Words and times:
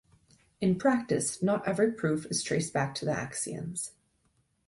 In 0.61 0.79
practice, 0.79 1.43
not 1.43 1.67
every 1.67 1.91
proof 1.91 2.25
is 2.31 2.41
traced 2.41 2.73
back 2.73 2.95
to 2.95 3.05
the 3.05 3.11
axioms. 3.11 3.91